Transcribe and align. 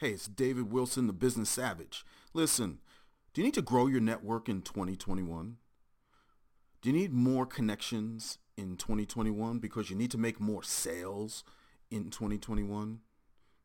Hey, 0.00 0.10
it's 0.10 0.28
David 0.28 0.70
Wilson, 0.70 1.08
the 1.08 1.12
Business 1.12 1.50
Savage. 1.50 2.04
Listen, 2.32 2.78
do 3.34 3.40
you 3.40 3.44
need 3.44 3.54
to 3.54 3.62
grow 3.62 3.88
your 3.88 4.00
network 4.00 4.48
in 4.48 4.62
2021? 4.62 5.56
Do 6.80 6.88
you 6.88 6.96
need 6.96 7.12
more 7.12 7.44
connections 7.44 8.38
in 8.56 8.76
2021 8.76 9.58
because 9.58 9.90
you 9.90 9.96
need 9.96 10.12
to 10.12 10.16
make 10.16 10.38
more 10.38 10.62
sales 10.62 11.42
in 11.90 12.10
2021? 12.10 13.00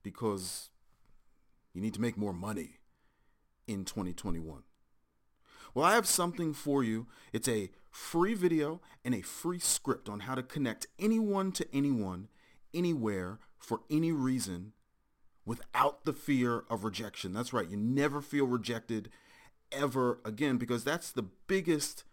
Because 0.01 0.71
you 1.71 1.81
need 1.81 1.93
to 1.93 2.01
make 2.01 2.17
more 2.17 2.33
money 2.33 2.79
in 3.67 3.85
2021. 3.85 4.63
Well, 5.75 5.85
I 5.85 5.93
have 5.93 6.07
something 6.07 6.55
for 6.55 6.83
you. 6.83 7.05
It's 7.31 7.47
a 7.47 7.69
free 7.91 8.33
video 8.33 8.81
and 9.05 9.13
a 9.13 9.21
free 9.21 9.59
script 9.59 10.09
on 10.09 10.21
how 10.21 10.33
to 10.33 10.41
connect 10.41 10.87
anyone 10.97 11.51
to 11.51 11.67
anyone, 11.71 12.29
anywhere, 12.73 13.37
for 13.59 13.81
any 13.91 14.11
reason 14.11 14.73
without 15.45 16.05
the 16.05 16.13
fear 16.13 16.63
of 16.69 16.83
rejection. 16.83 17.33
That's 17.33 17.53
right. 17.53 17.69
You 17.69 17.77
never 17.77 18.21
feel 18.21 18.45
rejected 18.45 19.09
ever 19.71 20.19
again 20.23 20.57
because 20.57 20.83
that's 20.83 21.11
the 21.11 21.25
biggest 21.47 22.03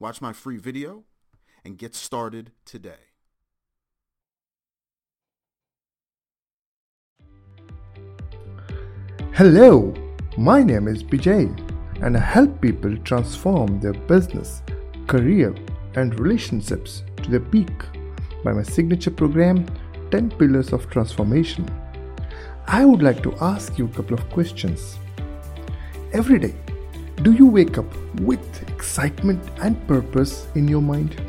Watch 0.00 0.20
my 0.20 0.32
free 0.32 0.56
video 0.56 1.04
and 1.64 1.78
get 1.78 1.94
started 1.94 2.50
today. 2.64 3.13
Hello, 9.36 9.92
my 10.38 10.62
name 10.62 10.86
is 10.86 11.02
Bijay 11.02 11.48
and 12.02 12.16
I 12.16 12.20
help 12.20 12.60
people 12.60 12.96
transform 12.98 13.80
their 13.80 13.92
business, 13.92 14.62
career 15.08 15.52
and 15.96 16.20
relationships 16.20 17.02
to 17.16 17.30
their 17.32 17.40
peak 17.40 17.72
by 18.44 18.52
my 18.52 18.62
signature 18.62 19.10
program 19.10 19.66
10 20.12 20.30
Pillars 20.38 20.72
of 20.72 20.88
Transformation. 20.88 21.68
I 22.68 22.84
would 22.84 23.02
like 23.02 23.24
to 23.24 23.34
ask 23.40 23.76
you 23.76 23.86
a 23.86 23.96
couple 23.96 24.14
of 24.14 24.30
questions. 24.30 25.00
Every 26.12 26.38
day, 26.38 26.54
do 27.22 27.32
you 27.32 27.48
wake 27.48 27.76
up 27.76 27.92
with 28.20 28.62
excitement 28.70 29.42
and 29.60 29.84
purpose 29.88 30.46
in 30.54 30.68
your 30.68 30.80
mind? 30.80 31.20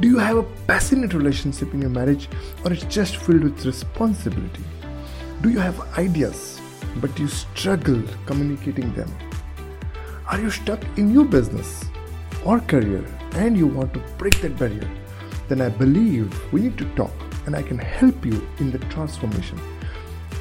Do 0.00 0.08
you 0.08 0.18
have 0.18 0.38
a 0.38 0.50
passionate 0.66 1.14
relationship 1.14 1.72
in 1.72 1.80
your 1.80 1.90
marriage 1.90 2.28
or 2.64 2.72
it's 2.72 2.82
just 2.86 3.18
filled 3.18 3.44
with 3.44 3.64
responsibility? 3.64 4.64
Do 5.42 5.50
you 5.50 5.60
have 5.60 5.96
ideas 5.96 6.57
but 7.00 7.18
you 7.18 7.28
struggle 7.28 8.02
communicating 8.26 8.92
them? 8.94 9.10
Are 10.26 10.40
you 10.40 10.50
stuck 10.50 10.82
in 10.98 11.12
your 11.12 11.24
business 11.24 11.84
or 12.44 12.60
career 12.60 13.04
and 13.32 13.56
you 13.56 13.66
want 13.66 13.94
to 13.94 14.00
break 14.18 14.40
that 14.42 14.58
barrier? 14.58 14.90
Then 15.48 15.60
I 15.60 15.68
believe 15.68 16.52
we 16.52 16.60
need 16.60 16.76
to 16.78 16.84
talk 16.94 17.12
and 17.46 17.56
I 17.56 17.62
can 17.62 17.78
help 17.78 18.26
you 18.26 18.46
in 18.58 18.70
the 18.70 18.78
transformation. 18.90 19.58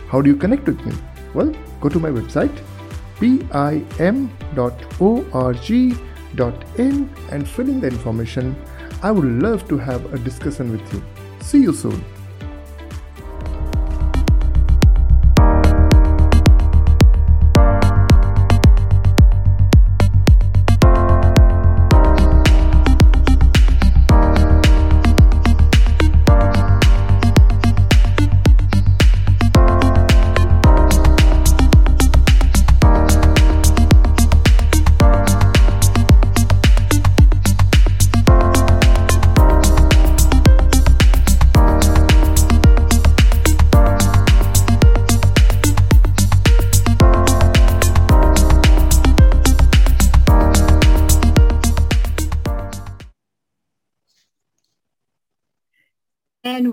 How 0.10 0.22
do 0.22 0.30
you 0.30 0.36
connect 0.36 0.66
with 0.66 0.86
me? 0.86 0.94
Well, 1.34 1.54
go 1.82 1.90
to 1.90 2.00
my 2.00 2.10
website 2.10 2.58
pim.org.in 3.20 4.30
and 7.32 7.48
fill 7.48 7.70
in 7.70 7.80
the 7.82 7.88
information. 7.88 8.56
I 9.02 9.12
would 9.12 9.26
love 9.26 9.68
to 9.70 9.78
have 9.78 10.14
a 10.14 10.20
discussion 10.20 10.72
with 10.72 10.94
you. 10.94 11.04
See 11.42 11.62
you 11.62 11.74
soon. 11.74 12.17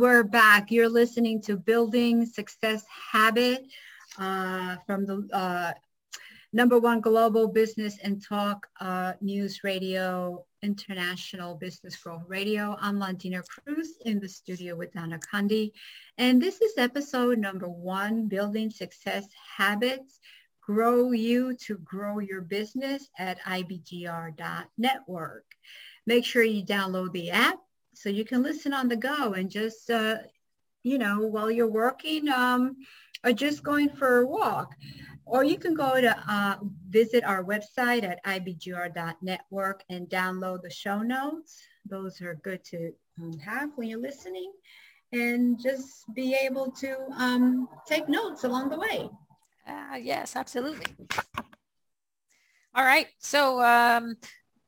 We're 0.05 0.23
back. 0.23 0.71
You're 0.71 0.91
listening 0.91 1.41
to 1.45 1.57
Building 1.57 2.27
Success 2.27 2.85
Habit 3.11 3.65
uh, 4.19 4.77
from 4.87 5.07
the 5.07 5.27
uh, 5.33 5.73
number 6.53 6.79
one 6.79 7.01
global 7.01 7.49
business 7.49 7.97
and 8.05 8.23
talk 8.23 8.67
uh, 8.83 9.15
news 9.23 9.65
radio, 9.65 10.45
international 10.63 11.55
business 11.55 11.97
growth 11.97 12.25
radio. 12.29 12.77
I'm 12.79 13.01
Londina 13.01 13.43
Cruz 13.49 13.95
in 14.05 14.21
the 14.21 14.29
studio 14.29 14.77
with 14.77 14.93
Donna 14.93 15.19
Kunde. 15.19 15.73
And 16.19 16.43
this 16.43 16.61
is 16.61 16.77
episode 16.77 17.39
number 17.39 17.71
one, 17.71 18.29
Building 18.29 18.69
Success 18.69 19.27
Habits. 19.57 20.21
Grow 20.61 21.13
you 21.13 21.57
to 21.67 21.79
grow 21.79 22.19
your 22.19 22.43
business 22.43 23.09
at 23.19 23.41
ibgr.network. 23.45 25.47
Make 26.07 26.27
sure 26.27 26.43
you 26.43 26.63
download 26.63 27.13
the 27.13 27.31
app 27.31 27.64
so 27.95 28.09
you 28.09 28.25
can 28.25 28.43
listen 28.43 28.73
on 28.73 28.89
the 28.89 28.97
go 28.97 29.35
and 29.35 29.51
just 29.51 29.91
uh, 29.91 30.17
you 30.83 30.99
know 30.99 31.21
while 31.21 31.51
you're 31.51 31.69
working 31.69 32.29
um, 32.29 32.77
or 33.25 33.33
just 33.33 33.63
going 33.63 33.89
for 33.89 34.19
a 34.19 34.27
walk. 34.27 34.75
Or 35.27 35.43
you 35.43 35.57
can 35.57 35.73
go 35.75 36.01
to 36.01 36.15
uh, 36.29 36.57
visit 36.91 37.25
our 37.25 37.43
website 37.43 38.05
at 38.05 38.23
ibgr.network 38.25 39.83
and 39.89 40.07
download 40.09 40.63
the 40.63 40.71
show 40.71 41.01
notes. 41.01 41.63
Those 41.87 42.21
are 42.21 42.35
good 42.35 42.63
to 42.65 42.93
um, 43.21 43.39
have 43.39 43.71
when 43.77 43.89
you're 43.89 44.01
listening 44.01 44.53
and 45.13 45.59
just 45.63 46.05
be 46.15 46.35
able 46.35 46.71
to 46.73 46.97
um, 47.17 47.69
take 47.87 48.09
notes 48.09 48.45
along 48.45 48.69
the 48.69 48.79
way. 48.79 49.09
Uh, 49.67 49.97
yes 49.97 50.37
absolutely. 50.37 50.87
All 52.75 52.85
right 52.85 53.07
so 53.19 53.63
um, 53.63 54.17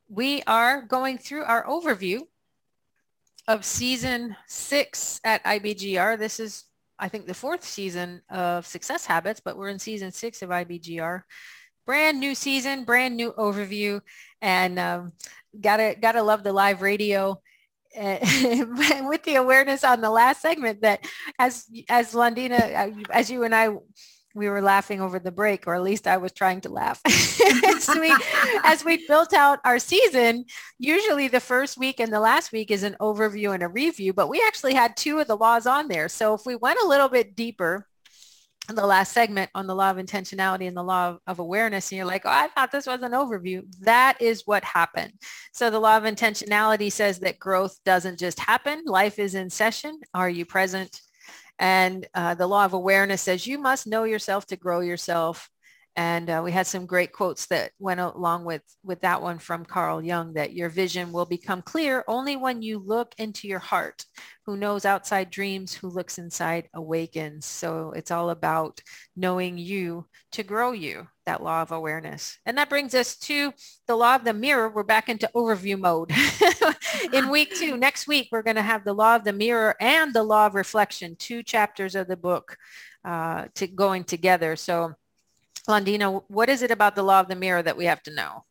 we 0.08 0.42
are 0.46 0.82
going 0.82 1.18
through 1.18 1.44
our 1.44 1.66
overview 1.66 2.20
of 3.48 3.64
season 3.64 4.36
six 4.46 5.20
at 5.24 5.44
IBGR. 5.44 6.18
This 6.18 6.40
is, 6.40 6.64
I 6.98 7.08
think, 7.08 7.26
the 7.26 7.34
fourth 7.34 7.64
season 7.64 8.22
of 8.30 8.66
Success 8.66 9.06
Habits, 9.06 9.40
but 9.44 9.56
we're 9.56 9.68
in 9.68 9.78
season 9.78 10.12
six 10.12 10.42
of 10.42 10.50
IBGR. 10.50 11.22
Brand 11.86 12.18
new 12.18 12.34
season, 12.34 12.84
brand 12.84 13.16
new 13.16 13.32
overview, 13.32 14.00
and 14.42 14.78
um, 14.78 15.12
gotta 15.60 15.96
gotta 16.00 16.22
love 16.22 16.42
the 16.42 16.52
live 16.52 16.82
radio. 16.82 17.40
with 17.98 19.22
the 19.22 19.36
awareness 19.36 19.82
on 19.82 20.02
the 20.02 20.10
last 20.10 20.42
segment 20.42 20.82
that 20.82 21.06
as 21.38 21.64
as 21.88 22.12
Londina, 22.12 22.60
uh, 22.60 23.02
as 23.10 23.30
you 23.30 23.42
and 23.44 23.54
I 23.54 23.70
we 24.36 24.50
were 24.50 24.60
laughing 24.60 25.00
over 25.00 25.18
the 25.18 25.32
break, 25.32 25.66
or 25.66 25.74
at 25.74 25.82
least 25.82 26.06
I 26.06 26.18
was 26.18 26.30
trying 26.30 26.60
to 26.60 26.68
laugh. 26.68 27.00
as, 27.06 27.88
we, 27.88 28.14
as 28.64 28.84
we 28.84 29.06
built 29.06 29.32
out 29.32 29.60
our 29.64 29.78
season, 29.78 30.44
usually 30.78 31.26
the 31.26 31.40
first 31.40 31.78
week 31.78 32.00
and 32.00 32.12
the 32.12 32.20
last 32.20 32.52
week 32.52 32.70
is 32.70 32.82
an 32.82 32.96
overview 33.00 33.54
and 33.54 33.62
a 33.62 33.68
review, 33.68 34.12
but 34.12 34.28
we 34.28 34.42
actually 34.46 34.74
had 34.74 34.94
two 34.94 35.18
of 35.18 35.26
the 35.26 35.36
laws 35.36 35.66
on 35.66 35.88
there. 35.88 36.08
So 36.10 36.34
if 36.34 36.42
we 36.44 36.54
went 36.54 36.78
a 36.84 36.86
little 36.86 37.08
bit 37.08 37.34
deeper, 37.34 37.86
in 38.68 38.74
the 38.74 38.84
last 38.84 39.12
segment 39.12 39.48
on 39.54 39.68
the 39.68 39.74
law 39.74 39.90
of 39.92 39.96
intentionality 39.96 40.66
and 40.66 40.76
the 40.76 40.82
law 40.82 41.10
of, 41.10 41.20
of, 41.28 41.38
awareness 41.38 41.92
and 41.92 41.98
you're 41.98 42.04
like, 42.06 42.26
oh, 42.26 42.30
I 42.30 42.48
thought 42.48 42.72
this 42.72 42.88
was 42.88 43.00
an 43.02 43.12
overview. 43.12 43.62
That 43.82 44.20
is 44.20 44.42
what 44.44 44.64
happened. 44.64 45.12
So 45.52 45.70
the 45.70 45.78
law 45.78 45.96
of 45.96 46.02
intentionality 46.02 46.90
says 46.90 47.20
that 47.20 47.38
growth 47.38 47.78
doesn't 47.84 48.18
just 48.18 48.40
happen. 48.40 48.82
Life 48.84 49.20
is 49.20 49.36
in 49.36 49.50
session. 49.50 50.00
Are 50.14 50.28
you 50.28 50.44
present? 50.44 51.00
And 51.58 52.06
uh, 52.14 52.34
the 52.34 52.46
law 52.46 52.64
of 52.64 52.72
awareness 52.74 53.22
says 53.22 53.46
you 53.46 53.58
must 53.58 53.86
know 53.86 54.04
yourself 54.04 54.46
to 54.46 54.56
grow 54.56 54.80
yourself. 54.80 55.48
And 55.96 56.28
uh, 56.28 56.42
we 56.44 56.52
had 56.52 56.66
some 56.66 56.84
great 56.84 57.12
quotes 57.12 57.46
that 57.46 57.72
went 57.78 58.00
along 58.00 58.44
with, 58.44 58.62
with 58.84 59.00
that 59.00 59.22
one 59.22 59.38
from 59.38 59.64
Carl 59.64 60.02
Jung 60.02 60.34
that 60.34 60.52
your 60.52 60.68
vision 60.68 61.10
will 61.10 61.24
become 61.24 61.62
clear 61.62 62.04
only 62.06 62.36
when 62.36 62.60
you 62.60 62.78
look 62.78 63.14
into 63.16 63.48
your 63.48 63.60
heart. 63.60 64.04
Who 64.44 64.58
knows 64.58 64.84
outside 64.84 65.30
dreams, 65.30 65.72
who 65.72 65.88
looks 65.88 66.18
inside 66.18 66.68
awakens. 66.74 67.46
So 67.46 67.92
it's 67.96 68.10
all 68.10 68.28
about 68.28 68.82
knowing 69.16 69.56
you 69.56 70.06
to 70.32 70.42
grow 70.42 70.72
you, 70.72 71.08
that 71.24 71.42
law 71.42 71.62
of 71.62 71.72
awareness. 71.72 72.38
And 72.44 72.58
that 72.58 72.68
brings 72.68 72.94
us 72.94 73.16
to 73.20 73.54
the 73.86 73.96
law 73.96 74.16
of 74.16 74.24
the 74.24 74.34
mirror. 74.34 74.68
We're 74.68 74.82
back 74.82 75.08
into 75.08 75.30
overview 75.34 75.78
mode. 75.80 76.12
In 77.12 77.30
week 77.30 77.54
two, 77.56 77.76
next 77.78 78.06
week, 78.06 78.28
we're 78.30 78.42
going 78.42 78.56
to 78.56 78.62
have 78.62 78.84
the 78.84 78.92
law 78.92 79.16
of 79.16 79.24
the 79.24 79.32
mirror 79.32 79.74
and 79.80 80.12
the 80.12 80.22
law 80.22 80.46
of 80.46 80.54
reflection, 80.54 81.16
two 81.16 81.42
chapters 81.42 81.94
of 81.94 82.06
the 82.06 82.16
book 82.18 82.58
uh, 83.02 83.46
to 83.54 83.66
going 83.66 84.04
together. 84.04 84.56
So 84.56 84.94
Londina, 85.68 86.22
what 86.28 86.48
is 86.48 86.62
it 86.62 86.70
about 86.70 86.94
the 86.94 87.02
law 87.02 87.20
of 87.20 87.28
the 87.28 87.36
mirror 87.36 87.62
that 87.62 87.76
we 87.76 87.86
have 87.86 88.02
to 88.04 88.14
know? 88.14 88.44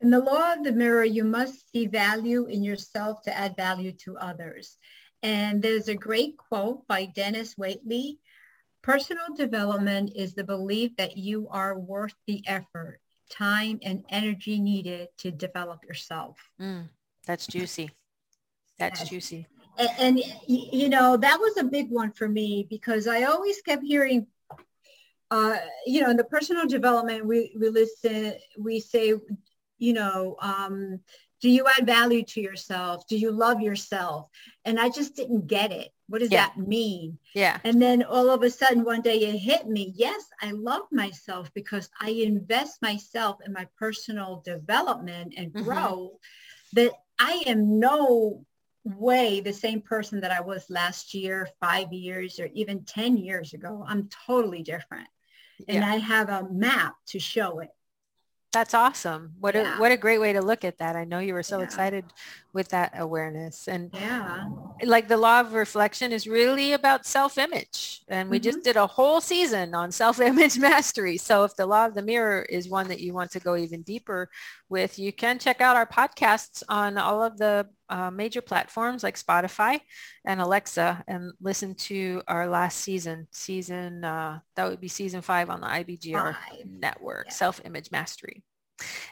In 0.00 0.10
the 0.10 0.20
law 0.20 0.52
of 0.52 0.64
the 0.64 0.72
mirror, 0.72 1.04
you 1.04 1.24
must 1.24 1.70
see 1.70 1.86
value 1.86 2.46
in 2.46 2.62
yourself 2.62 3.22
to 3.22 3.36
add 3.36 3.56
value 3.56 3.92
to 4.04 4.18
others. 4.18 4.76
And 5.22 5.62
there's 5.62 5.88
a 5.88 5.94
great 5.94 6.36
quote 6.36 6.86
by 6.86 7.06
Dennis 7.06 7.54
Waitley. 7.54 8.18
Personal 8.82 9.34
development 9.34 10.12
is 10.14 10.34
the 10.34 10.44
belief 10.44 10.94
that 10.96 11.16
you 11.16 11.48
are 11.50 11.78
worth 11.78 12.14
the 12.26 12.42
effort, 12.46 13.00
time, 13.30 13.80
and 13.82 14.04
energy 14.10 14.60
needed 14.60 15.08
to 15.18 15.30
develop 15.30 15.82
yourself. 15.84 16.38
Mm, 16.60 16.88
that's 17.26 17.46
juicy. 17.46 17.90
That's 18.78 19.00
yes. 19.00 19.08
juicy. 19.08 19.46
And, 19.78 19.90
and, 19.98 20.22
you 20.46 20.88
know, 20.88 21.16
that 21.16 21.40
was 21.40 21.56
a 21.56 21.64
big 21.64 21.90
one 21.90 22.12
for 22.12 22.28
me 22.28 22.66
because 22.68 23.06
I 23.06 23.24
always 23.24 23.60
kept 23.62 23.82
hearing, 23.82 24.26
uh, 25.30 25.56
you 25.86 26.00
know, 26.00 26.10
in 26.10 26.16
the 26.16 26.24
personal 26.24 26.66
development, 26.66 27.26
we, 27.26 27.54
we 27.58 27.68
listen, 27.68 28.34
we 28.58 28.80
say, 28.80 29.14
you 29.78 29.92
know, 29.92 30.36
um, 30.40 31.00
do 31.40 31.50
you 31.50 31.66
add 31.68 31.86
value 31.86 32.22
to 32.22 32.40
yourself? 32.40 33.06
Do 33.06 33.18
you 33.18 33.30
love 33.30 33.60
yourself? 33.60 34.28
And 34.64 34.80
I 34.80 34.88
just 34.88 35.16
didn't 35.16 35.46
get 35.46 35.70
it. 35.70 35.92
What 36.08 36.20
does 36.20 36.30
yeah. 36.30 36.46
that 36.46 36.58
mean? 36.58 37.18
Yeah. 37.34 37.58
And 37.64 37.82
then 37.82 38.04
all 38.04 38.30
of 38.30 38.42
a 38.42 38.50
sudden 38.50 38.84
one 38.84 39.02
day 39.02 39.18
it 39.18 39.38
hit 39.38 39.66
me. 39.66 39.92
Yes, 39.96 40.24
I 40.40 40.52
love 40.52 40.82
myself 40.92 41.52
because 41.52 41.90
I 42.00 42.10
invest 42.10 42.80
myself 42.80 43.38
in 43.44 43.52
my 43.52 43.66
personal 43.78 44.42
development 44.44 45.34
and 45.36 45.52
grow 45.52 46.12
mm-hmm. 46.14 46.80
that 46.80 46.92
I 47.18 47.42
am 47.46 47.78
no 47.78 48.44
way 48.84 49.40
the 49.40 49.52
same 49.52 49.82
person 49.82 50.20
that 50.20 50.30
I 50.30 50.40
was 50.40 50.70
last 50.70 51.12
year, 51.12 51.48
five 51.60 51.92
years, 51.92 52.38
or 52.38 52.48
even 52.54 52.84
10 52.84 53.16
years 53.16 53.52
ago. 53.52 53.84
I'm 53.86 54.08
totally 54.26 54.62
different. 54.62 55.08
And 55.68 55.78
yeah. 55.78 55.90
I 55.90 55.96
have 55.96 56.28
a 56.28 56.48
map 56.50 56.94
to 57.08 57.18
show 57.18 57.60
it. 57.60 57.70
That's 58.56 58.72
awesome. 58.72 59.34
What 59.38 59.54
yeah. 59.54 59.76
a 59.76 59.80
what 59.80 59.92
a 59.92 59.98
great 59.98 60.18
way 60.18 60.32
to 60.32 60.40
look 60.40 60.64
at 60.64 60.78
that. 60.78 60.96
I 60.96 61.04
know 61.04 61.18
you 61.18 61.34
were 61.34 61.42
so 61.42 61.58
yeah. 61.58 61.64
excited 61.64 62.06
with 62.54 62.68
that 62.70 62.92
awareness. 62.96 63.68
And 63.68 63.90
yeah. 63.92 64.48
like 64.82 65.08
the 65.08 65.18
law 65.18 65.40
of 65.40 65.52
reflection 65.52 66.10
is 66.10 66.26
really 66.26 66.72
about 66.72 67.04
self-image. 67.04 68.02
And 68.08 68.30
we 68.30 68.38
mm-hmm. 68.38 68.44
just 68.44 68.64
did 68.64 68.76
a 68.76 68.86
whole 68.86 69.20
season 69.20 69.74
on 69.74 69.92
self-image 69.92 70.58
mastery. 70.70 71.18
So 71.18 71.44
if 71.44 71.54
the 71.54 71.66
law 71.66 71.84
of 71.84 71.92
the 71.92 72.00
mirror 72.00 72.46
is 72.48 72.66
one 72.66 72.88
that 72.88 73.00
you 73.00 73.12
want 73.12 73.30
to 73.32 73.40
go 73.40 73.56
even 73.56 73.82
deeper 73.82 74.30
with, 74.68 74.98
you 74.98 75.12
can 75.12 75.38
check 75.38 75.60
out 75.60 75.76
our 75.76 75.86
podcasts 75.86 76.62
on 76.68 76.98
all 76.98 77.22
of 77.22 77.38
the 77.38 77.66
uh, 77.88 78.10
major 78.10 78.40
platforms 78.40 79.02
like 79.02 79.18
Spotify 79.18 79.80
and 80.24 80.40
Alexa 80.40 81.04
and 81.06 81.32
listen 81.40 81.74
to 81.74 82.22
our 82.26 82.48
last 82.48 82.78
season, 82.78 83.28
season, 83.30 84.04
uh, 84.04 84.40
that 84.56 84.68
would 84.68 84.80
be 84.80 84.88
season 84.88 85.22
five 85.22 85.50
on 85.50 85.60
the 85.60 85.66
IBGR 85.66 86.34
five. 86.34 86.66
network, 86.66 87.26
yeah. 87.28 87.32
Self-Image 87.32 87.90
Mastery. 87.90 88.42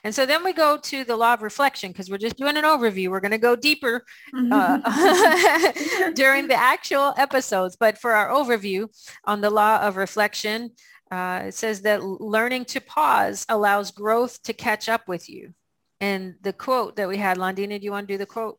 And 0.03 0.15
so 0.15 0.27
then 0.27 0.45
we 0.45 0.53
go 0.53 0.77
to 0.77 1.05
the 1.05 1.17
law 1.17 1.35
of 1.35 1.43
reflection 1.43 1.91
because 1.91 2.11
we're 2.11 2.19
just 2.19 2.37
doing 2.37 2.57
an 2.57 2.65
overview. 2.65 3.09
We're 3.09 3.21
going 3.21 3.31
to 3.31 3.39
go 3.39 3.57
deeper 3.57 4.05
uh, 4.53 4.79
during 6.15 6.49
the 6.49 6.57
actual 6.57 7.15
episodes. 7.17 7.77
But 7.77 7.99
for 7.99 8.13
our 8.13 8.29
overview 8.29 8.89
on 9.25 9.41
the 9.41 9.51
law 9.51 9.81
of 9.81 9.97
reflection, 9.97 10.71
uh, 11.15 11.45
it 11.47 11.55
says 11.55 11.83
that 11.83 12.03
learning 12.03 12.65
to 12.65 12.81
pause 12.81 13.47
allows 13.49 13.93
growth 13.93 14.43
to 14.43 14.53
catch 14.53 14.89
up 14.89 15.07
with 15.07 15.31
you. 15.31 15.55
And 16.01 16.35
the 16.43 16.53
quote 16.53 16.97
that 16.97 17.09
we 17.09 17.17
had, 17.17 17.39
Londina, 17.39 17.79
do 17.79 17.85
you 17.85 17.93
want 17.93 18.09
to 18.09 18.15
do 18.15 18.19
the 18.19 18.27
quote? 18.27 18.59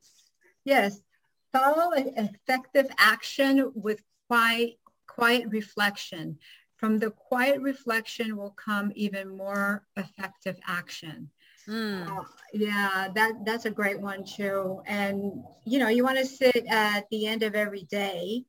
Yes. 0.63 1.01
Follow 1.51 1.91
an 1.91 2.13
effective 2.15 2.87
action 2.97 3.71
with 3.75 4.01
quiet, 4.27 4.79
quiet 5.05 5.49
reflection. 5.49 6.37
From 6.77 6.97
the 6.97 7.11
quiet 7.11 7.61
reflection 7.61 8.37
will 8.37 8.51
come 8.51 8.91
even 8.95 9.35
more 9.35 9.85
effective 9.97 10.57
action. 10.65 11.29
Mm. 11.67 12.07
Uh, 12.07 12.23
yeah, 12.53 13.07
that 13.15 13.33
that's 13.43 13.65
a 13.65 13.71
great 13.71 13.99
one 13.99 14.23
too. 14.23 14.81
And 14.85 15.43
you 15.65 15.79
know, 15.79 15.87
you 15.87 16.03
want 16.03 16.19
to 16.19 16.25
sit 16.25 16.65
at 16.69 17.09
the 17.09 17.25
end 17.25 17.43
of 17.43 17.55
every 17.55 17.83
day 17.83 18.45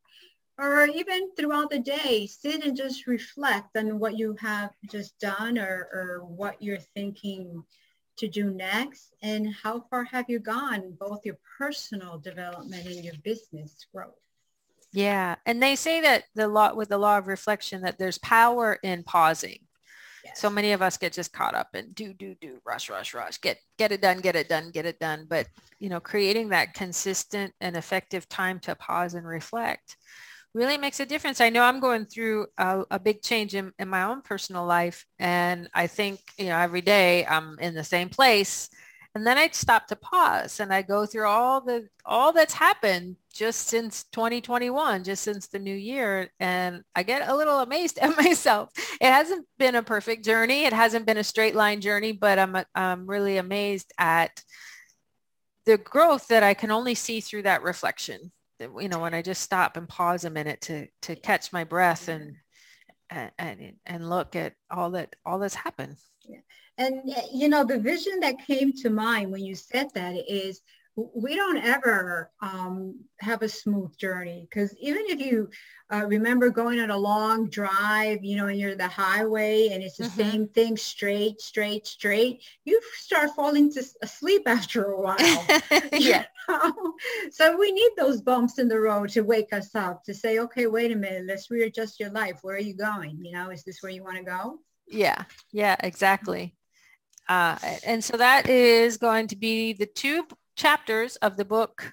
or 0.58 0.87
even 0.87 1.31
throughout 1.35 1.70
the 1.70 1.79
day, 1.79 2.26
sit 2.26 2.64
and 2.64 2.76
just 2.76 3.06
reflect 3.06 3.76
on 3.76 3.99
what 3.99 4.17
you 4.17 4.35
have 4.41 4.70
just 4.91 5.19
done 5.19 5.58
or, 5.58 5.88
or 5.93 6.25
what 6.25 6.61
you're 6.62 6.79
thinking 6.79 7.62
to 8.17 8.29
do 8.29 8.50
next 8.50 9.14
and 9.23 9.55
how 9.62 9.85
far 9.91 10.05
have 10.05 10.25
you 10.29 10.38
gone 10.38 10.97
both 10.99 11.20
your 11.25 11.37
personal 11.58 12.19
development 12.19 12.87
and 12.87 13.05
your 13.05 13.14
business 13.23 13.87
growth? 13.94 14.14
Yeah 14.93 15.37
and 15.44 15.62
they 15.62 15.76
say 15.76 16.00
that 16.00 16.25
the 16.35 16.49
law 16.49 16.75
with 16.75 16.88
the 16.88 16.99
law 16.99 17.19
of 17.19 17.26
reflection 17.26 17.82
that 17.82 17.99
there's 17.99 18.19
power 18.19 18.79
in 18.82 19.02
pausing. 19.02 19.59
Yes. 20.25 20.41
so 20.41 20.50
many 20.50 20.73
of 20.73 20.82
us 20.82 20.97
get 20.97 21.12
just 21.12 21.32
caught 21.32 21.55
up 21.55 21.69
in 21.75 21.93
do 21.93 22.14
do 22.14 22.35
do 22.41 22.59
rush 22.64 22.91
rush 22.91 23.14
rush 23.14 23.38
get 23.38 23.59
get 23.79 23.93
it 23.93 24.00
done 24.00 24.19
get 24.19 24.35
it 24.35 24.49
done 24.49 24.70
get 24.70 24.87
it 24.87 24.99
done. 24.99 25.26
But 25.29 25.47
you 25.79 25.91
know 25.91 26.00
creating 26.00 26.49
that 26.49 26.73
consistent 26.73 27.52
and 27.61 27.76
effective 27.76 28.29
time 28.29 28.59
to 28.61 28.75
pause 28.75 29.12
and 29.12 29.26
reflect 29.26 29.99
really 30.56 30.79
makes 30.79 31.00
a 31.00 31.06
difference. 31.06 31.41
I 31.43 31.50
know 31.50 31.62
I'm 31.62 31.81
going 31.81 32.06
through 32.06 32.47
a, 32.56 32.82
a, 32.91 32.99
big 32.99 33.20
change 33.20 33.55
in, 33.55 33.73
in 33.79 33.88
my 33.88 34.05
own 34.05 34.23
personal 34.23 34.64
life. 34.64 35.05
And 35.19 35.69
I 35.75 35.87
think, 35.87 36.20
you 36.38 36.47
know, 36.47 36.56
every 36.56 36.81
day 36.81 37.26
I'm 37.26 37.58
in 37.58 37.75
the 37.75 37.85
same 37.85 38.08
place. 38.08 38.70
And 39.14 39.26
then 39.26 39.37
I'd 39.37 39.55
stop 39.55 39.87
to 39.88 39.97
pause 39.97 40.58
and 40.61 40.73
I 40.73 40.81
go 40.81 41.05
through 41.05 41.26
all 41.26 41.61
the, 41.61 41.88
all 42.06 42.32
that's 42.32 42.55
happened 42.55 43.17
just 43.35 43.69
since 43.69 44.05
2021, 44.12 45.05
just 45.05 45.23
since 45.23 45.47
the 45.47 45.58
new 45.58 45.75
year. 45.75 46.31
And 46.41 46.82
I 46.94 47.02
get 47.02 47.29
a 47.29 47.37
little 47.37 47.61
amazed 47.61 47.99
at 48.02 48.17
myself. 48.17 48.70
It 48.99 49.12
hasn't 49.12 49.47
been 49.59 49.75
a 49.75 49.82
perfect 49.82 50.25
journey. 50.25 50.64
It 50.64 50.73
hasn't 50.73 51.05
been 51.05 51.19
a 51.19 51.25
straight 51.25 51.55
line 51.55 51.82
journey, 51.82 52.12
but 52.12 52.38
I'm, 52.38 52.56
I'm 52.75 53.06
really 53.06 53.37
amazed 53.37 53.93
at 53.99 54.43
the 55.67 55.76
growth 55.76 56.29
that 56.29 56.43
I 56.43 56.55
can 56.55 56.70
only 56.70 56.94
see 56.94 57.20
through 57.20 57.43
that 57.43 57.62
reflection 57.62 58.32
you 58.61 58.88
know 58.88 58.99
when 58.99 59.14
i 59.14 59.23
just 59.23 59.43
stop 59.43 59.76
and 59.76 59.88
pause 59.88 60.25
a 60.25 60.31
minute 60.31 60.61
to 60.61 60.87
to 61.03 61.14
catch 61.14 61.53
my 61.53 61.64
breath 61.64 62.06
mm-hmm. 62.06 62.23
and 62.23 62.37
and 63.11 63.73
and 63.87 64.08
look 64.08 64.37
at 64.37 64.55
all 64.70 64.91
that 64.91 65.14
all 65.25 65.38
that's 65.38 65.55
happened. 65.55 65.97
And 66.79 67.00
eh, 67.14 67.23
you 67.32 67.49
know 67.49 67.64
the 67.64 67.79
vision 67.79 68.20
that 68.20 68.47
came 68.47 68.73
to 68.82 68.91
mind 68.91 69.31
when 69.31 69.44
you 69.44 69.55
said 69.55 69.88
that 69.94 70.14
is 70.29 70.61
we 70.97 71.37
don't 71.37 71.59
ever 71.59 72.31
um, 72.41 72.99
have 73.21 73.43
a 73.43 73.49
smooth 73.49 73.95
journey 73.99 74.47
because 74.49 74.75
even 74.81 75.03
if 75.09 75.21
you 75.21 75.51
uh, 75.93 76.07
remember 76.07 76.49
going 76.49 76.81
on 76.81 76.91
a 76.91 76.97
long 76.97 77.50
drive, 77.50 78.25
you 78.25 78.37
know, 78.37 78.47
and 78.47 78.59
you're 78.59 78.75
the 78.75 78.88
highway 78.88 79.69
and 79.69 79.83
it's 79.83 79.99
the 79.99 80.05
mm-hmm. 80.05 80.21
same 80.21 80.49
thing, 80.49 80.76
straight, 80.76 81.38
straight, 81.38 81.87
straight, 81.87 82.43
you 82.65 82.81
start 82.95 83.31
falling 83.37 83.71
to 83.73 83.85
asleep 84.03 84.43
after 84.47 84.85
a 84.85 85.00
while. 85.00 85.47
yeah. 85.93 86.25
So 87.31 87.59
we 87.59 87.73
need 87.73 87.91
those 87.99 88.23
bumps 88.23 88.59
in 88.59 88.69
the 88.69 88.81
road 88.81 89.11
to 89.11 89.21
wake 89.21 89.53
us 89.53 89.75
up 89.75 90.03
to 90.05 90.15
say, 90.15 90.38
okay, 90.38 90.67
wait 90.67 90.93
a 90.93 90.97
minute, 90.97 91.25
let's 91.26 91.50
readjust 91.50 92.00
your 92.00 92.11
life. 92.11 92.38
Where 92.41 92.57
are 92.57 92.61
you 92.61 92.75
going? 92.75 93.19
You 93.23 93.33
know, 93.33 93.50
is 93.50 93.65
this 93.65 93.83
where 93.83 93.93
you 93.93 94.03
want 94.03 94.17
to 94.17 94.23
go? 94.23 94.61
Yeah. 94.88 95.25
Yeah, 95.53 95.76
exactly. 95.81 96.55
Uh, 97.29 97.59
and 97.85 98.03
so 98.03 98.17
that 98.17 98.49
is 98.49 98.97
going 98.97 99.26
to 99.29 99.37
be 99.37 99.73
the 99.73 99.87
two 99.87 100.25
chapters 100.57 101.17
of 101.17 101.37
the 101.37 101.45
book 101.45 101.93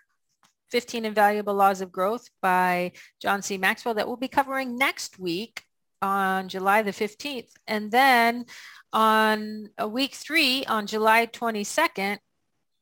15 0.71 1.05
Invaluable 1.05 1.53
Laws 1.53 1.81
of 1.81 1.91
Growth 1.91 2.29
by 2.41 2.93
John 3.21 3.43
C. 3.43 3.57
Maxwell 3.57 3.93
that 3.93 4.07
we'll 4.07 4.17
be 4.17 4.27
covering 4.27 4.77
next 4.77 5.19
week 5.19 5.63
on 6.01 6.49
July 6.49 6.81
the 6.81 6.91
15th. 6.91 7.51
And 7.67 7.91
then 7.91 8.45
on 8.91 9.69
a 9.77 9.87
week 9.87 10.15
three, 10.15 10.65
on 10.65 10.87
July 10.87 11.27
22nd, 11.27 12.17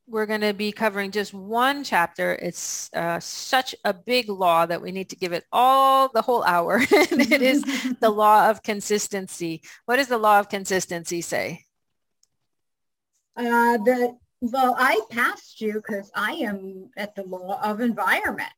we're 0.08 0.26
going 0.26 0.40
to 0.40 0.52
be 0.52 0.72
covering 0.72 1.10
just 1.10 1.32
one 1.32 1.84
chapter. 1.84 2.32
It's 2.32 2.90
uh, 2.92 3.20
such 3.20 3.74
a 3.84 3.94
big 3.94 4.28
law 4.28 4.66
that 4.66 4.82
we 4.82 4.90
need 4.90 5.10
to 5.10 5.16
give 5.16 5.32
it 5.32 5.44
all 5.52 6.08
the 6.08 6.22
whole 6.22 6.42
hour. 6.42 6.80
it 6.90 7.42
is 7.42 7.62
the 8.00 8.10
law 8.22 8.50
of 8.50 8.62
consistency. 8.62 9.62
What 9.84 9.96
does 9.96 10.08
the 10.08 10.18
law 10.18 10.40
of 10.40 10.48
consistency 10.48 11.20
say? 11.20 11.64
Uh, 13.36 13.78
that 13.78 14.16
well, 14.42 14.74
I 14.76 15.00
passed 15.08 15.60
you 15.60 15.74
because 15.74 16.10
I 16.16 16.32
am 16.32 16.90
at 16.96 17.14
the 17.14 17.22
law 17.22 17.60
of 17.62 17.80
environment. 17.80 18.50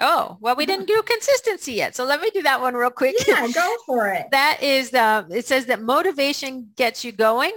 Oh, 0.00 0.38
well, 0.40 0.56
we 0.56 0.64
didn't 0.64 0.86
do 0.86 1.02
consistency 1.02 1.72
yet. 1.72 1.94
So 1.94 2.04
let 2.04 2.20
me 2.20 2.30
do 2.30 2.42
that 2.42 2.60
one 2.60 2.74
real 2.74 2.88
quick. 2.88 3.16
Yeah, 3.26 3.46
go 3.52 3.76
for 3.84 4.08
it. 4.08 4.26
that 4.30 4.62
is, 4.62 4.90
the, 4.90 5.26
it 5.30 5.44
says 5.44 5.66
that 5.66 5.82
motivation 5.82 6.70
gets 6.76 7.04
you 7.04 7.12
going. 7.12 7.52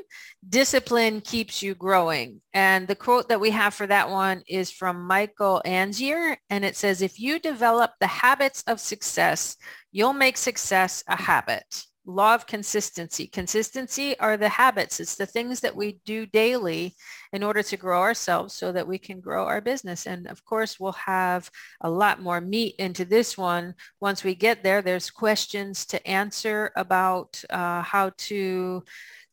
Discipline 0.50 1.22
keeps 1.22 1.62
you 1.62 1.76
growing. 1.76 2.42
And 2.54 2.88
the 2.88 2.96
quote 2.96 3.30
that 3.30 3.40
we 3.40 3.52
have 3.52 3.74
for 3.76 3.86
that 3.88 4.10
one 4.10 4.42
is 4.48 4.72
from 4.72 5.06
Michael 5.06 5.62
Angier. 5.66 6.36
And 6.50 6.66
it 6.66 6.76
says, 6.76 7.02
if 7.02 7.20
you 7.20 7.40
develop 7.40 7.92
the 8.00 8.08
habits 8.08 8.64
of 8.68 8.80
success, 8.80 9.56
you'll 9.92 10.14
make 10.14 10.38
success 10.38 11.04
a 11.08 11.16
habit. 11.16 11.86
Law 12.06 12.34
of 12.34 12.48
consistency. 12.48 13.28
Consistency 13.28 14.18
are 14.20 14.38
the 14.38 14.50
habits. 14.50 15.00
It's 15.00 15.16
the 15.16 15.26
things 15.26 15.60
that 15.60 15.76
we 15.76 16.00
do 16.06 16.26
daily 16.26 16.96
in 17.32 17.44
order 17.44 17.62
to 17.64 17.78
grow 17.78 18.02
ourselves 18.02 18.54
so 18.54 18.72
that 18.72 18.88
we 18.88 18.98
can 18.98 19.20
grow 19.20 19.46
our 19.46 19.62
business. 19.62 20.08
And 20.08 20.28
of 20.28 20.44
course, 20.44 20.80
we'll 20.80 20.94
have 20.94 21.50
a 21.82 21.90
lot 21.90 22.22
more 22.22 22.42
meat 22.42 22.76
into 22.80 23.06
this 23.06 23.38
one. 23.38 23.76
Once 24.00 24.24
we 24.24 24.36
get 24.36 24.64
there, 24.64 24.82
there's 24.82 25.12
questions 25.12 25.86
to 25.88 26.08
answer 26.08 26.72
about 26.76 27.42
uh, 27.50 27.82
how 27.84 28.12
to 28.18 28.84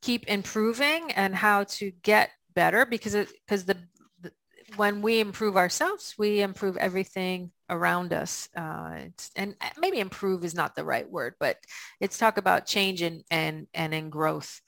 keep 0.03 0.27
improving 0.29 1.11
and 1.13 1.35
how 1.35 1.65
to 1.65 1.91
get 2.03 2.31
better 2.55 2.85
because 2.85 3.15
because 3.15 3.65
the, 3.65 3.77
the, 4.21 4.33
when 4.77 5.01
we 5.01 5.21
improve 5.21 5.57
ourselves, 5.57 6.15
we 6.19 6.41
improve 6.43 6.77
everything 6.77 7.51
around 7.71 8.13
us. 8.13 8.49
Uh, 8.57 9.01
and 9.37 9.55
maybe 9.79 10.01
improve 10.01 10.45
is 10.45 10.55
not 10.55 10.75
the 10.75 10.85
right 10.85 11.09
word, 11.09 11.35
but 11.39 11.59
it's 12.01 12.19
talk 12.19 12.39
about 12.39 12.67
change 12.67 13.03
and, 13.03 13.25
and, 13.31 13.67
and 13.75 13.95
in 13.95 14.11
growth. 14.11 14.61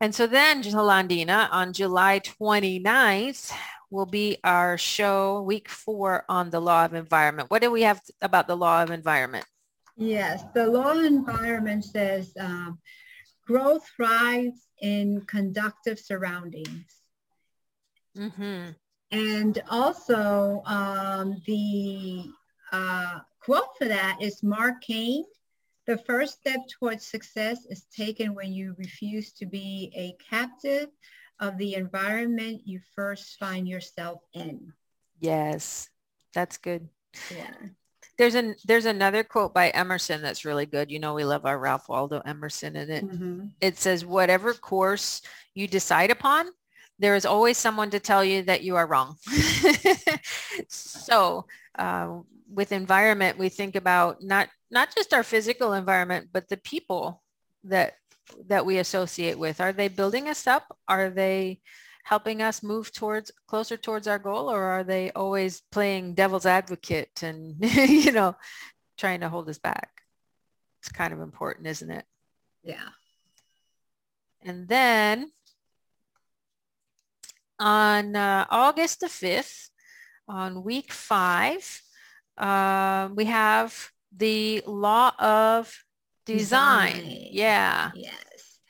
And 0.00 0.14
so 0.14 0.26
then, 0.26 0.62
Londina, 0.62 1.48
on 1.50 1.72
July 1.72 2.20
29th 2.20 3.52
will 3.90 4.06
be 4.06 4.38
our 4.44 4.78
show, 4.78 5.42
week 5.42 5.68
four 5.68 6.24
on 6.28 6.50
the 6.50 6.60
law 6.60 6.84
of 6.84 6.94
environment. 6.94 7.50
What 7.50 7.62
do 7.62 7.70
we 7.70 7.82
have 7.82 8.00
about 8.20 8.46
the 8.46 8.56
law 8.56 8.82
of 8.82 8.90
environment? 8.90 9.44
Yes, 9.96 10.44
the 10.54 10.66
law 10.66 10.92
of 10.92 11.04
environment 11.04 11.84
says 11.84 12.32
um, 12.38 12.78
growth 13.44 13.84
thrives 13.96 14.68
in 14.80 15.22
conductive 15.22 15.98
surroundings. 15.98 16.86
Mm-hmm. 18.16 18.70
And 19.10 19.62
also 19.70 20.62
um, 20.66 21.40
the 21.46 22.30
uh, 22.72 23.20
quote 23.40 23.76
for 23.78 23.86
that 23.86 24.18
is 24.20 24.42
Mark 24.42 24.82
Caine. 24.82 25.24
The 25.86 25.96
first 25.96 26.40
step 26.40 26.60
towards 26.68 27.06
success 27.06 27.64
is 27.70 27.84
taken 27.84 28.34
when 28.34 28.52
you 28.52 28.74
refuse 28.76 29.32
to 29.32 29.46
be 29.46 29.90
a 29.96 30.14
captive 30.22 30.88
of 31.40 31.56
the 31.56 31.74
environment 31.74 32.62
you 32.66 32.80
first 32.94 33.38
find 33.38 33.66
yourself 33.66 34.20
in. 34.34 34.72
Yes, 35.18 35.88
that's 36.34 36.58
good. 36.58 36.88
Yeah. 37.34 37.54
There's 38.18 38.34
an 38.34 38.56
there's 38.66 38.84
another 38.84 39.22
quote 39.22 39.54
by 39.54 39.70
Emerson 39.70 40.20
that's 40.20 40.44
really 40.44 40.66
good. 40.66 40.90
You 40.90 40.98
know, 40.98 41.14
we 41.14 41.24
love 41.24 41.46
our 41.46 41.58
Ralph 41.58 41.88
Waldo 41.88 42.20
Emerson 42.24 42.76
in 42.76 42.90
it. 42.90 43.04
Mm-hmm. 43.06 43.46
It 43.60 43.78
says, 43.78 44.04
whatever 44.04 44.52
course 44.54 45.22
you 45.54 45.68
decide 45.68 46.10
upon, 46.10 46.48
there 46.98 47.14
is 47.14 47.26
always 47.26 47.56
someone 47.56 47.90
to 47.90 48.00
tell 48.00 48.24
you 48.24 48.42
that 48.42 48.62
you 48.62 48.76
are 48.76 48.86
wrong. 48.86 49.16
so 50.68 51.46
uh, 51.78 52.18
with 52.52 52.72
environment, 52.72 53.38
we 53.38 53.48
think 53.48 53.76
about 53.76 54.22
not 54.22 54.48
not 54.70 54.94
just 54.94 55.14
our 55.14 55.22
physical 55.22 55.72
environment, 55.72 56.28
but 56.32 56.48
the 56.48 56.56
people 56.56 57.22
that 57.64 57.94
that 58.46 58.66
we 58.66 58.78
associate 58.78 59.38
with. 59.38 59.60
Are 59.60 59.72
they 59.72 59.88
building 59.88 60.28
us 60.28 60.46
up? 60.46 60.76
Are 60.88 61.10
they 61.10 61.60
helping 62.04 62.42
us 62.42 62.62
move 62.62 62.92
towards 62.92 63.30
closer 63.46 63.76
towards 63.76 64.08
our 64.08 64.18
goal, 64.18 64.50
or 64.50 64.62
are 64.62 64.84
they 64.84 65.10
always 65.12 65.62
playing 65.70 66.14
devil's 66.14 66.46
advocate 66.46 67.22
and 67.22 67.56
you 67.76 68.12
know 68.12 68.34
trying 68.96 69.20
to 69.20 69.28
hold 69.28 69.48
us 69.48 69.58
back? 69.58 69.90
It's 70.80 70.90
kind 70.90 71.12
of 71.12 71.20
important, 71.20 71.66
isn't 71.66 71.90
it? 71.90 72.04
Yeah. 72.62 72.88
And 74.42 74.68
then 74.68 75.30
on 77.58 78.16
uh, 78.16 78.46
August 78.50 79.00
the 79.00 79.06
5th, 79.06 79.70
on 80.28 80.62
week 80.62 80.92
five, 80.92 81.82
uh, 82.36 83.08
we 83.14 83.24
have 83.26 83.90
the 84.16 84.62
law 84.66 85.12
of 85.18 85.72
design. 86.26 86.94
design. 86.94 87.28
Yeah. 87.30 87.90
Yes. 87.94 88.60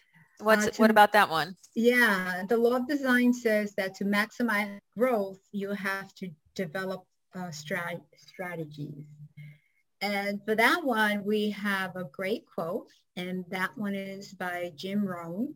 What's 0.41 0.67
uh, 0.67 0.71
to, 0.71 0.81
what 0.81 0.91
about 0.91 1.13
that 1.13 1.29
one? 1.29 1.57
Yeah, 1.75 2.43
the 2.49 2.57
law 2.57 2.77
of 2.77 2.89
design 2.89 3.33
says 3.33 3.75
that 3.77 3.95
to 3.97 4.05
maximize 4.05 4.79
growth, 4.97 5.41
you 5.53 5.71
have 5.71 6.15
to 6.17 6.31
develop 6.55 7.05
uh, 7.35 7.49
strat- 7.49 8.03
strategies. 8.17 9.05
And 10.01 10.41
for 10.45 10.55
that 10.55 10.85
one, 10.85 11.25
we 11.25 11.51
have 11.51 11.97
a 11.97 12.05
great 12.05 12.45
quote, 12.47 12.89
and 13.17 13.45
that 13.51 13.77
one 13.77 13.95
is 13.95 14.33
by 14.33 14.73
Jim 14.77 15.05
Rohn. 15.05 15.55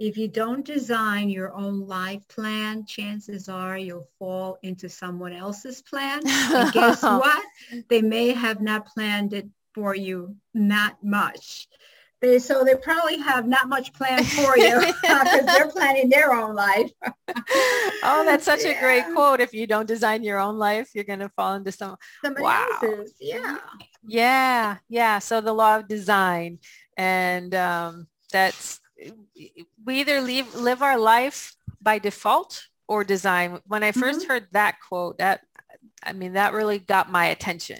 If 0.00 0.16
you 0.16 0.28
don't 0.28 0.64
design 0.64 1.28
your 1.28 1.52
own 1.52 1.86
life 1.86 2.26
plan, 2.26 2.86
chances 2.86 3.50
are 3.50 3.76
you'll 3.76 4.08
fall 4.18 4.56
into 4.62 4.88
someone 4.88 5.34
else's 5.34 5.82
plan. 5.82 6.22
And 6.26 6.72
guess 6.72 7.02
what? 7.02 7.44
They 7.90 8.00
may 8.00 8.28
have 8.32 8.62
not 8.62 8.86
planned 8.86 9.34
it 9.34 9.46
for 9.74 9.94
you 9.94 10.36
not 10.54 10.96
much. 11.04 11.68
They, 12.22 12.38
so 12.38 12.64
they 12.64 12.76
probably 12.76 13.18
have 13.18 13.46
not 13.46 13.68
much 13.68 13.92
planned 13.92 14.26
for 14.26 14.56
you 14.56 14.80
because 15.02 15.44
they're 15.44 15.68
planning 15.68 16.08
their 16.08 16.32
own 16.32 16.54
life. 16.54 16.90
oh, 18.02 18.22
that's 18.24 18.46
such 18.46 18.64
yeah. 18.64 18.70
a 18.70 18.80
great 18.80 19.04
quote. 19.14 19.40
If 19.40 19.52
you 19.52 19.66
don't 19.66 19.86
design 19.86 20.22
your 20.22 20.38
own 20.38 20.56
life, 20.56 20.94
you're 20.94 21.04
going 21.04 21.18
to 21.18 21.28
fall 21.28 21.56
into 21.56 21.72
some. 21.72 21.96
Somebody 22.24 22.44
wow. 22.44 22.66
else's. 22.82 23.16
Yeah. 23.20 23.58
Yeah. 24.06 24.76
Yeah. 24.88 25.18
So 25.18 25.42
the 25.42 25.52
law 25.52 25.76
of 25.76 25.88
design. 25.88 26.58
And 26.96 27.54
um, 27.54 28.06
that's 28.32 28.80
we 29.84 30.00
either 30.00 30.20
leave, 30.20 30.54
live 30.54 30.82
our 30.82 30.98
life 30.98 31.54
by 31.80 31.98
default 31.98 32.66
or 32.88 33.04
design. 33.04 33.60
When 33.66 33.82
I 33.82 33.92
1st 33.92 34.00
mm-hmm. 34.02 34.28
heard 34.28 34.46
that 34.52 34.76
quote, 34.86 35.18
that 35.18 35.40
I 36.02 36.12
mean, 36.12 36.34
that 36.34 36.52
really 36.52 36.78
got 36.78 37.10
my 37.10 37.26
attention. 37.26 37.78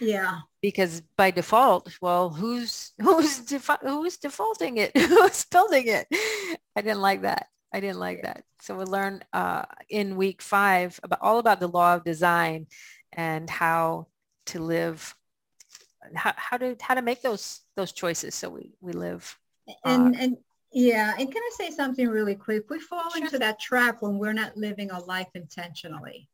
Yeah. 0.00 0.40
Because 0.60 1.02
by 1.16 1.30
default, 1.30 1.96
well, 2.00 2.30
who's 2.30 2.92
who's 3.00 3.40
defa- 3.40 3.82
who's 3.82 4.16
defaulting 4.16 4.78
it? 4.78 4.92
who's 4.96 5.44
building 5.44 5.86
it? 5.86 6.06
I 6.76 6.80
didn't 6.80 7.00
like 7.00 7.22
that. 7.22 7.48
I 7.72 7.80
didn't 7.80 7.98
like 7.98 8.22
that. 8.22 8.44
So 8.60 8.76
we 8.76 8.84
learn 8.84 9.22
uh, 9.32 9.64
in 9.88 10.16
week 10.16 10.40
five 10.40 10.98
about 11.02 11.20
all 11.20 11.38
about 11.38 11.60
the 11.60 11.68
law 11.68 11.94
of 11.94 12.04
design 12.04 12.66
and 13.12 13.48
how 13.50 14.06
to 14.46 14.60
live, 14.60 15.14
how, 16.14 16.32
how 16.36 16.56
to 16.56 16.76
how 16.80 16.94
to 16.94 17.02
make 17.02 17.22
those 17.22 17.60
those 17.76 17.92
choices 17.92 18.34
so 18.34 18.48
we 18.48 18.72
we 18.80 18.92
live. 18.92 19.38
And 19.84 20.14
uh, 20.14 20.18
and 20.18 20.36
yeah, 20.74 21.14
and 21.18 21.30
can 21.32 21.42
I 21.42 21.50
say 21.56 21.70
something 21.70 22.08
really 22.08 22.34
quick? 22.34 22.68
We 22.68 22.80
fall 22.80 23.10
sure. 23.10 23.24
into 23.24 23.38
that 23.38 23.60
trap 23.60 24.02
when 24.02 24.18
we're 24.18 24.32
not 24.32 24.56
living 24.56 24.90
a 24.90 25.00
life 25.00 25.28
intentionally. 25.34 26.28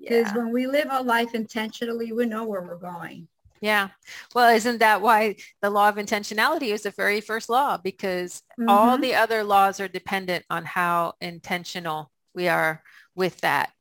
Because 0.00 0.26
yeah. 0.26 0.36
when 0.36 0.52
we 0.52 0.66
live 0.66 0.88
a 0.90 1.02
life 1.02 1.34
intentionally, 1.34 2.12
we 2.12 2.26
know 2.26 2.44
where 2.44 2.62
we're 2.62 2.76
going. 2.76 3.26
Yeah. 3.60 3.88
Well, 4.34 4.54
isn't 4.54 4.78
that 4.78 5.00
why 5.02 5.36
the 5.62 5.70
law 5.70 5.88
of 5.88 5.96
intentionality 5.96 6.68
is 6.72 6.82
the 6.82 6.92
very 6.92 7.20
first 7.20 7.48
law? 7.48 7.76
Because 7.76 8.42
mm-hmm. 8.58 8.68
all 8.68 8.98
the 8.98 9.14
other 9.14 9.42
laws 9.42 9.80
are 9.80 9.88
dependent 9.88 10.44
on 10.50 10.64
how 10.64 11.14
intentional 11.20 12.12
we 12.34 12.46
are 12.48 12.82
with 13.16 13.40
that. 13.40 13.72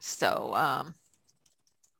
So, 0.00 0.52
um, 0.54 0.94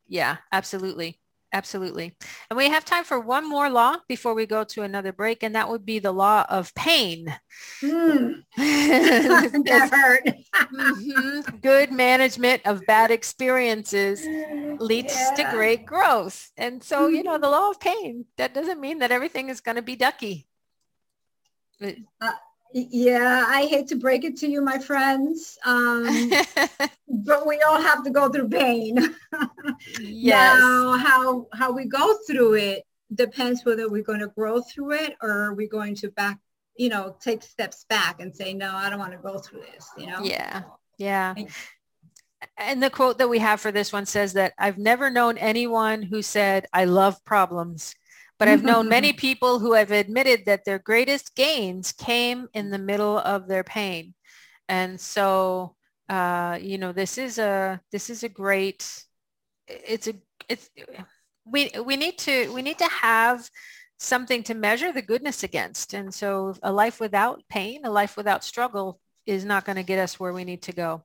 yeah, 0.08 0.38
absolutely. 0.50 1.20
Absolutely. 1.52 2.14
And 2.48 2.56
we 2.56 2.68
have 2.68 2.84
time 2.84 3.02
for 3.02 3.18
one 3.18 3.48
more 3.48 3.68
law 3.68 3.96
before 4.06 4.34
we 4.34 4.46
go 4.46 4.62
to 4.64 4.82
another 4.82 5.12
break, 5.12 5.42
and 5.42 5.54
that 5.56 5.68
would 5.68 5.84
be 5.84 5.98
the 5.98 6.12
law 6.12 6.46
of 6.48 6.72
pain. 6.74 7.34
Mm. 7.82 8.44
that 8.56 9.90
hurt. 9.92 10.24
mm-hmm. 10.54 11.56
Good 11.56 11.90
management 11.90 12.62
of 12.66 12.86
bad 12.86 13.10
experiences 13.10 14.24
leads 14.78 15.14
yeah. 15.14 15.34
to 15.34 15.56
great 15.56 15.86
growth. 15.86 16.52
And 16.56 16.84
so, 16.84 17.08
you 17.08 17.24
know, 17.24 17.36
the 17.36 17.50
law 17.50 17.70
of 17.70 17.80
pain, 17.80 18.26
that 18.36 18.54
doesn't 18.54 18.80
mean 18.80 19.00
that 19.00 19.10
everything 19.10 19.48
is 19.48 19.60
going 19.60 19.76
to 19.76 19.82
be 19.82 19.96
ducky. 19.96 20.46
Uh, 21.82 22.30
yeah, 22.72 23.44
I 23.48 23.66
hate 23.66 23.88
to 23.88 23.96
break 23.96 24.24
it 24.24 24.36
to 24.38 24.48
you, 24.48 24.62
my 24.62 24.78
friends, 24.78 25.58
um, 25.64 26.30
but 27.08 27.46
we 27.46 27.60
all 27.62 27.80
have 27.80 28.04
to 28.04 28.10
go 28.10 28.28
through 28.28 28.48
pain. 28.48 28.96
yes. 30.00 30.60
Now, 30.60 30.96
how 30.96 31.46
how 31.52 31.72
we 31.72 31.86
go 31.86 32.16
through 32.26 32.54
it 32.54 32.84
depends 33.14 33.64
whether 33.64 33.88
we're 33.88 34.02
going 34.02 34.20
to 34.20 34.28
grow 34.28 34.60
through 34.60 34.92
it 34.92 35.16
or 35.20 35.54
we're 35.54 35.68
going 35.68 35.96
to 35.96 36.10
back, 36.12 36.38
you 36.76 36.88
know, 36.88 37.16
take 37.20 37.42
steps 37.42 37.84
back 37.88 38.20
and 38.20 38.34
say, 38.34 38.54
no, 38.54 38.72
I 38.74 38.88
don't 38.88 39.00
want 39.00 39.12
to 39.12 39.18
go 39.18 39.38
through 39.38 39.62
this. 39.72 39.88
You 39.96 40.06
know. 40.06 40.22
Yeah. 40.22 40.62
Yeah. 40.98 41.34
And 42.56 42.82
the 42.82 42.90
quote 42.90 43.18
that 43.18 43.28
we 43.28 43.38
have 43.38 43.60
for 43.60 43.72
this 43.72 43.92
one 43.92 44.06
says 44.06 44.34
that 44.34 44.54
I've 44.58 44.78
never 44.78 45.10
known 45.10 45.38
anyone 45.38 46.02
who 46.02 46.22
said, 46.22 46.66
I 46.72 46.84
love 46.84 47.22
problems 47.24 47.94
but 48.40 48.48
I've 48.48 48.64
known 48.64 48.88
many 48.88 49.12
people 49.26 49.58
who 49.58 49.74
have 49.74 49.90
admitted 49.90 50.46
that 50.46 50.64
their 50.64 50.78
greatest 50.78 51.36
gains 51.36 51.92
came 51.92 52.48
in 52.54 52.70
the 52.70 52.78
middle 52.78 53.18
of 53.18 53.46
their 53.46 53.62
pain. 53.62 54.14
And 54.66 54.98
so, 54.98 55.76
uh, 56.08 56.58
you 56.60 56.78
know, 56.78 56.92
this 56.92 57.18
is 57.18 57.38
a, 57.38 57.80
this 57.92 58.08
is 58.08 58.22
a 58.22 58.30
great, 58.30 59.04
it's 59.68 60.08
a, 60.08 60.14
it's, 60.48 60.70
we, 61.44 61.70
we 61.84 61.96
need 61.96 62.16
to, 62.20 62.50
we 62.54 62.62
need 62.62 62.78
to 62.78 62.88
have 62.88 63.48
something 63.98 64.42
to 64.44 64.54
measure 64.54 64.90
the 64.90 65.02
goodness 65.02 65.42
against. 65.42 65.92
And 65.92 66.12
so 66.12 66.54
a 66.62 66.72
life 66.72 66.98
without 66.98 67.42
pain, 67.50 67.82
a 67.84 67.90
life 67.90 68.16
without 68.16 68.42
struggle 68.42 69.00
is 69.26 69.44
not 69.44 69.66
going 69.66 69.76
to 69.76 69.82
get 69.82 69.98
us 69.98 70.18
where 70.18 70.32
we 70.32 70.44
need 70.44 70.62
to 70.62 70.72
go. 70.72 71.04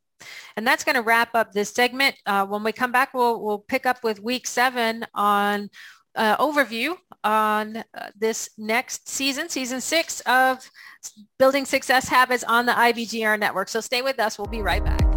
And 0.55 0.65
that's 0.65 0.85
going 0.85 0.95
to 0.95 1.01
wrap 1.01 1.35
up 1.35 1.51
this 1.51 1.71
segment. 1.71 2.15
Uh, 2.25 2.45
when 2.45 2.63
we 2.63 2.71
come 2.71 2.93
back, 2.93 3.13
we'll, 3.13 3.43
we'll 3.43 3.59
pick 3.59 3.85
up 3.85 4.05
with 4.05 4.21
week 4.21 4.47
seven 4.47 5.05
on 5.13 5.69
uh, 6.15 6.37
overview 6.37 6.95
on 7.25 7.77
uh, 7.77 8.09
this 8.15 8.49
next 8.57 9.09
season, 9.09 9.49
season 9.49 9.81
six 9.81 10.21
of 10.21 10.69
Building 11.37 11.65
Success 11.65 12.07
Habits 12.07 12.43
on 12.43 12.65
the 12.65 12.71
IBGR 12.71 13.37
network. 13.39 13.67
So 13.67 13.81
stay 13.81 14.01
with 14.01 14.19
us. 14.19 14.37
We'll 14.37 14.47
be 14.47 14.61
right 14.61 14.83
back. 14.83 15.14